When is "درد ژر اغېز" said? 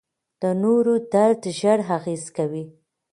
1.13-2.23